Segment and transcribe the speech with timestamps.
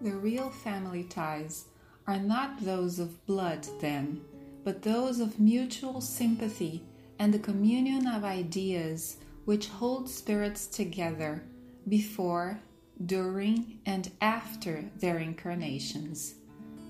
[0.00, 1.64] The real family ties
[2.06, 4.20] are not those of blood, then,
[4.62, 6.84] but those of mutual sympathy
[7.18, 11.42] and the communion of ideas which hold spirits together
[11.88, 12.60] before,
[13.06, 16.34] during, and after their incarnations.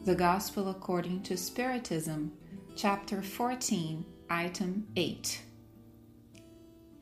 [0.05, 2.33] The Gospel according to Spiritism,
[2.75, 5.43] Chapter 14, Item 8.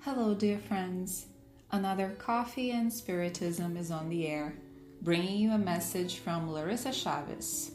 [0.00, 1.26] Hello, dear friends.
[1.70, 4.54] Another Coffee and Spiritism is on the air,
[5.04, 7.72] bringing you a message from Larissa Chavez.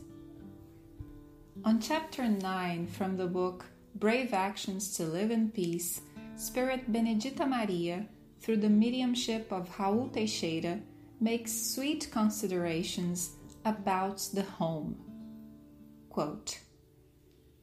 [1.63, 6.01] On Chapter 9 from the book Brave Actions to Live in Peace,
[6.37, 8.07] Spirit Benedita Maria,
[8.41, 10.79] through the mediumship of Raul Teixeira,
[11.21, 13.33] makes sweet considerations
[13.63, 14.97] about the home.
[16.09, 16.57] Quote,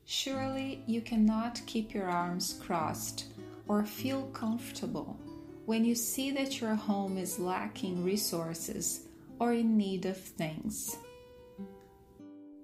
[0.05, 3.25] Surely you cannot keep your arms crossed
[3.67, 5.19] or feel comfortable
[5.64, 9.06] when you see that your home is lacking resources
[9.39, 10.97] or in need of things.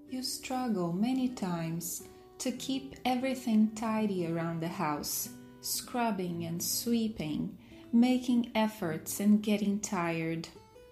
[0.08, 2.04] You struggle many times
[2.38, 7.56] to keep everything tidy around the house, scrubbing and sweeping,
[7.92, 10.48] making efforts and getting tired,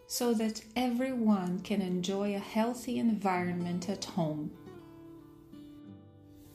[0.06, 4.50] so that everyone can enjoy a healthy environment at home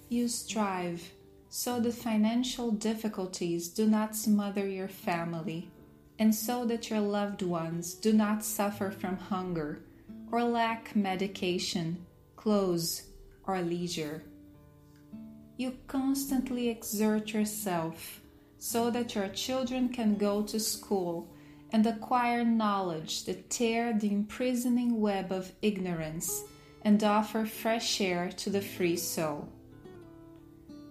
[0.10, 1.12] you strive
[1.50, 5.70] so the financial difficulties do not smother your family,
[6.20, 9.82] and so that your loved ones do not suffer from hunger
[10.32, 13.04] or lack medication, clothes,
[13.46, 14.24] or leisure.
[15.58, 18.22] You constantly exert yourself
[18.58, 21.30] so that your children can go to school
[21.72, 26.44] and acquire knowledge that tear the imprisoning web of ignorance
[26.84, 29.50] and offer fresh air to the free soul.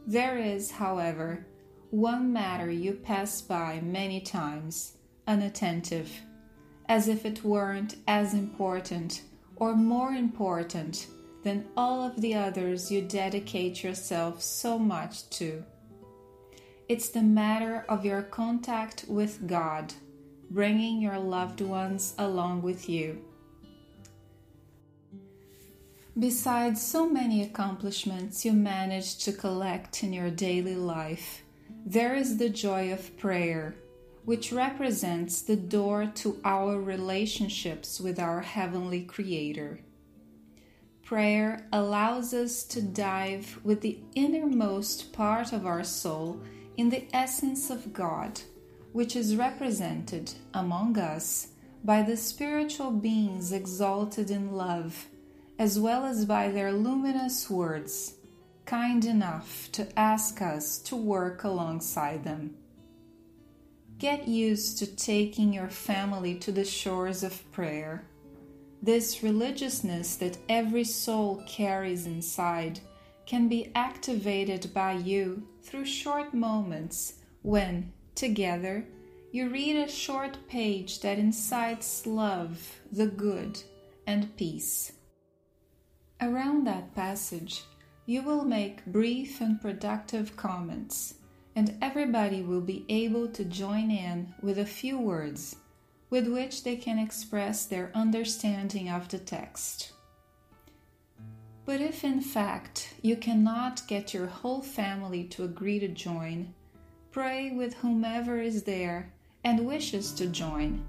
[0.06, 1.46] There is, however,
[1.90, 4.96] one matter you pass by many times,
[5.26, 6.10] unattentive,
[6.88, 9.22] as if it weren't as important
[9.56, 11.06] or more important
[11.42, 15.62] than all of the others you dedicate yourself so much to.
[16.88, 19.92] It's the matter of your contact with God,
[20.50, 23.24] bringing your loved ones along with you.
[26.18, 31.42] Besides so many accomplishments you manage to collect in your daily life,
[31.84, 33.74] there is the joy of prayer,
[34.24, 39.80] which represents the door to our relationships with our Heavenly Creator.
[41.02, 46.40] Prayer allows us to dive with the innermost part of our soul
[46.76, 48.40] in the essence of God,
[48.92, 51.48] which is represented among us
[51.84, 55.06] by the spiritual beings exalted in love
[55.58, 58.14] as well as by their luminous words,
[58.64, 62.56] kind enough to ask us to work alongside them.
[63.98, 68.04] Get used to taking your family to the shores of prayer.
[68.82, 72.80] This religiousness that every soul carries inside
[73.24, 78.84] can be activated by you through short moments when, together,
[79.32, 83.62] you read a short page that incites love, the good,
[84.06, 84.92] and peace.
[86.20, 87.64] Around that passage,
[88.06, 91.14] you will make brief and productive comments,
[91.56, 95.56] and everybody will be able to join in with a few words
[96.10, 99.92] with which they can express their understanding of the text.
[101.64, 106.54] But if in fact you cannot get your whole family to agree to join,
[107.10, 110.84] pray with whomever is there and wishes to join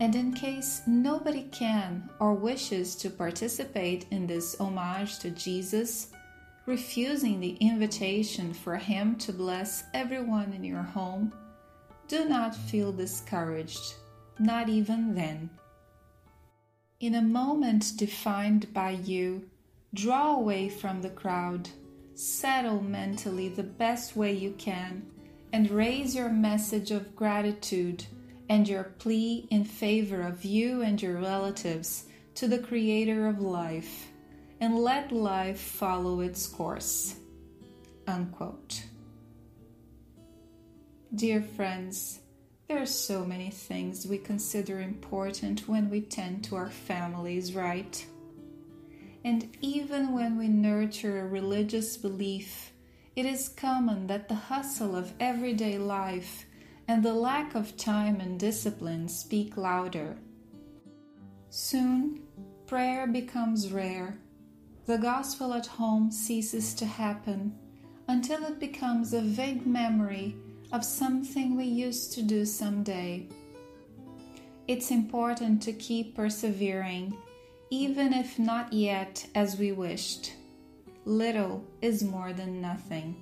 [0.00, 6.08] and in case nobody can or wishes to participate in this homage to Jesus,
[6.66, 11.32] refusing the invitation for Him to bless everyone in your home,
[12.08, 13.94] do not feel discouraged,
[14.38, 15.50] not even then.
[17.00, 19.48] In a moment defined by you,
[19.94, 21.68] draw away from the crowd,
[22.14, 25.06] settle mentally the best way you can,
[25.52, 28.04] and raise your message of gratitude
[28.48, 32.04] and your plea in favor of you and your relatives
[32.34, 34.08] to the Creator of life,
[34.60, 37.16] and let life follow its course.
[38.06, 38.84] Unquote.
[41.14, 42.20] Dear friends,
[42.68, 48.06] there are so many things we consider important when we tend to our families, right?
[49.24, 52.72] And even when we nurture a religious belief,
[53.16, 56.46] it is common that the hustle of everyday life
[56.86, 60.16] and the lack of time and discipline speak louder.
[61.50, 62.22] Soon,
[62.66, 64.18] prayer becomes rare.
[64.86, 67.54] The gospel at home ceases to happen
[68.08, 70.34] until it becomes a vague memory
[70.72, 73.28] of something we used to do someday.
[74.66, 77.16] It's important to keep persevering,
[77.70, 80.32] even if not yet as we wished.
[81.04, 83.16] Little is more than nothing.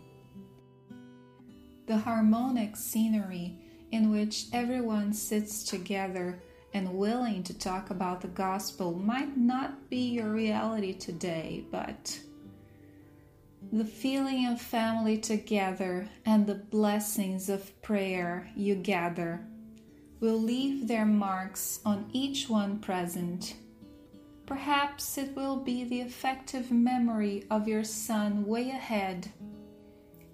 [1.87, 3.59] The harmonic scenery
[3.93, 6.43] in which everyone sits together
[6.75, 12.19] and willing to talk about the gospel might not be your reality today, but
[13.73, 19.41] the feeling of family together and the blessings of prayer you gather
[20.21, 23.55] will leave their marks on each one present.
[24.47, 29.31] Perhaps it will be the effective memory of your son way ahead.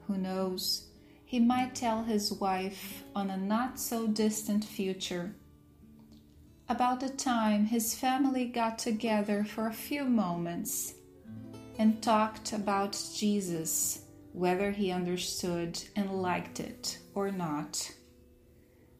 [0.07, 0.89] Who knows?
[1.25, 5.35] He might tell his wife on a not so distant future
[6.69, 10.95] about the time his family got together for a few moments
[11.79, 17.91] and talked about Jesus, whether he understood and liked it or not.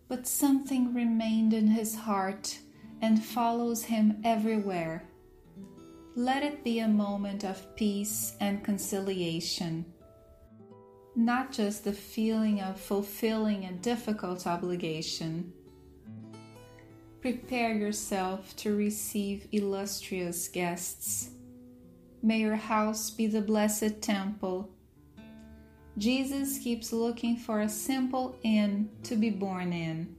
[0.09, 2.59] But something remained in his heart
[3.01, 5.09] and follows him everywhere.
[6.15, 9.85] Let it be a moment of peace and conciliation,
[11.17, 15.53] not just the feeling of fulfilling a difficult obligation.
[17.25, 21.31] Prepare yourself to receive illustrious guests
[22.23, 24.69] May your house be the blessed temple.
[25.97, 30.15] Jesus keeps looking for a simple inn to be born in,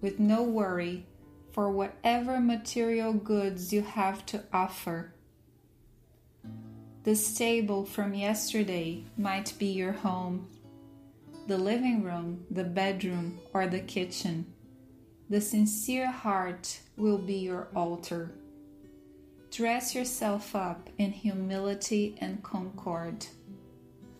[0.00, 1.06] with no worry
[1.52, 5.14] for whatever material goods you have to offer.
[7.04, 10.48] The stable from yesterday might be your home,
[11.46, 14.54] the living room, the bedroom, or the kitchen.
[15.28, 18.30] The sincere heart will be your altar.
[19.50, 23.26] Dress yourself up in humility and concord.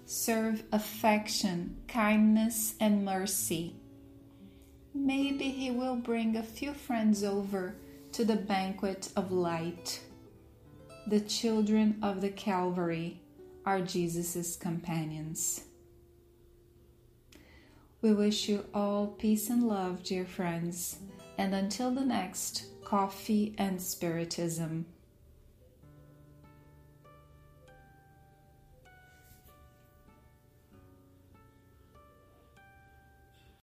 [0.05, 3.77] Serve affection, kindness, and mercy.
[4.95, 7.77] Maybe He will bring a few friends over
[8.13, 10.01] to the banquet of light.
[11.07, 13.21] The children of the Calvary
[13.65, 15.66] are Jesus' companions.
[18.03, 20.99] We wish you all peace and love, dear friends,
[21.39, 24.87] and until the next Coffee and Spiritism.